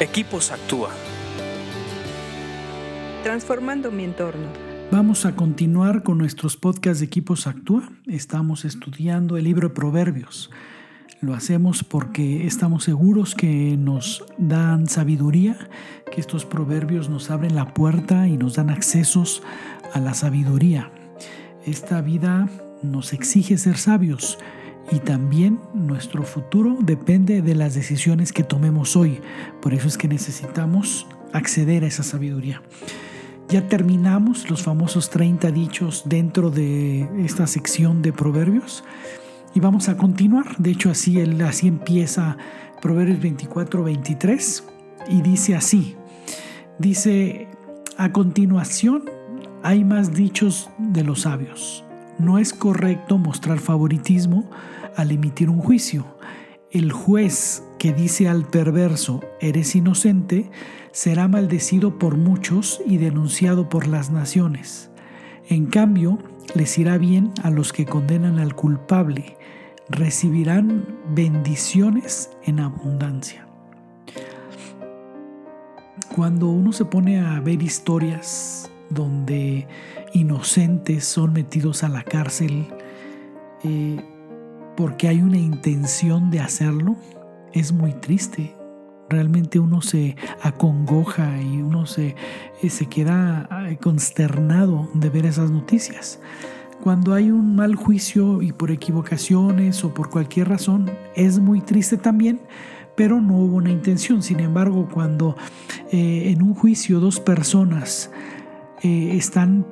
[0.00, 0.90] Equipos Actúa.
[3.22, 4.48] Transformando mi entorno.
[4.90, 7.88] Vamos a continuar con nuestros podcasts de Equipos Actúa.
[8.08, 10.50] Estamos estudiando el libro de Proverbios.
[11.20, 15.56] Lo hacemos porque estamos seguros que nos dan sabiduría,
[16.10, 19.44] que estos proverbios nos abren la puerta y nos dan accesos
[19.92, 20.90] a la sabiduría.
[21.66, 22.48] Esta vida
[22.82, 24.38] nos exige ser sabios
[24.90, 29.20] y también nuestro futuro depende de las decisiones que tomemos hoy.
[29.60, 32.62] Por eso es que necesitamos acceder a esa sabiduría.
[33.48, 38.84] Ya terminamos los famosos 30 dichos dentro de esta sección de proverbios
[39.54, 40.56] y vamos a continuar.
[40.58, 42.36] De hecho, así, así empieza
[42.80, 44.64] Proverbios 24, 23
[45.08, 45.96] y dice así.
[46.78, 47.48] Dice,
[47.96, 49.04] a continuación
[49.62, 51.83] hay más dichos de los sabios.
[52.18, 54.50] No es correcto mostrar favoritismo
[54.96, 56.06] al emitir un juicio.
[56.70, 60.50] El juez que dice al perverso, eres inocente,
[60.92, 64.90] será maldecido por muchos y denunciado por las naciones.
[65.48, 66.18] En cambio,
[66.54, 69.36] les irá bien a los que condenan al culpable,
[69.88, 73.46] recibirán bendiciones en abundancia.
[76.14, 79.66] Cuando uno se pone a ver historias donde
[80.12, 82.68] inocentes son metidos a la cárcel,
[83.64, 84.00] eh,
[84.76, 86.96] porque hay una intención de hacerlo,
[87.52, 88.54] es muy triste.
[89.08, 92.16] Realmente uno se acongoja y uno se,
[92.62, 96.20] eh, se queda eh, consternado de ver esas noticias.
[96.82, 101.96] Cuando hay un mal juicio y por equivocaciones o por cualquier razón, es muy triste
[101.96, 102.40] también,
[102.94, 104.22] pero no hubo una intención.
[104.22, 105.36] Sin embargo, cuando
[105.92, 108.10] eh, en un juicio dos personas
[108.84, 109.66] están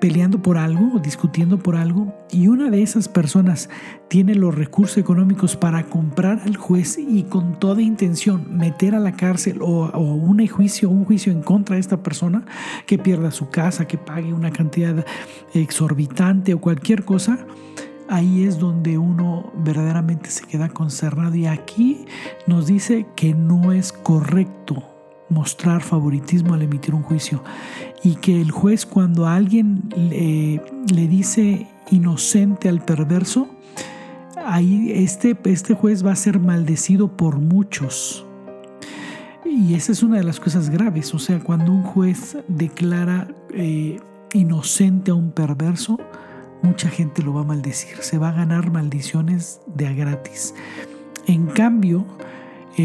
[0.00, 3.68] peleando por algo o discutiendo por algo y una de esas personas
[4.08, 9.12] tiene los recursos económicos para comprar al juez y con toda intención meter a la
[9.12, 12.44] cárcel o, o un juicio un juicio en contra de esta persona
[12.86, 15.04] que pierda su casa, que pague una cantidad
[15.54, 17.38] exorbitante o cualquier cosa,
[18.08, 21.34] ahí es donde uno verdaderamente se queda concernado.
[21.34, 22.04] Y aquí
[22.46, 24.89] nos dice que no es correcto
[25.30, 27.42] mostrar favoritismo al emitir un juicio
[28.02, 33.48] y que el juez cuando alguien le, le dice inocente al perverso,
[34.44, 38.26] ahí este, este juez va a ser maldecido por muchos.
[39.44, 43.98] Y esa es una de las cosas graves, o sea, cuando un juez declara eh,
[44.32, 45.98] inocente a un perverso,
[46.62, 50.54] mucha gente lo va a maldecir, se va a ganar maldiciones de a gratis.
[51.26, 52.06] En cambio,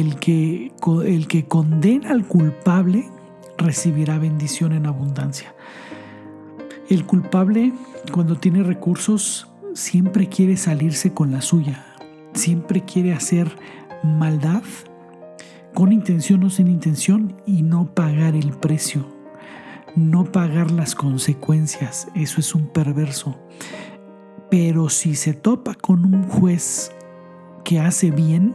[0.00, 0.72] el que,
[1.04, 3.08] el que condena al culpable
[3.56, 5.54] recibirá bendición en abundancia.
[6.88, 7.72] El culpable,
[8.12, 11.86] cuando tiene recursos, siempre quiere salirse con la suya,
[12.34, 13.56] siempre quiere hacer
[14.02, 14.62] maldad,
[15.72, 19.06] con intención o sin intención, y no pagar el precio,
[19.96, 22.08] no pagar las consecuencias.
[22.14, 23.36] Eso es un perverso.
[24.50, 26.92] Pero si se topa con un juez
[27.64, 28.54] que hace bien,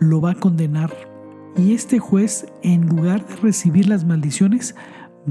[0.00, 0.90] lo va a condenar
[1.58, 4.76] y este juez, en lugar de recibir las maldiciones,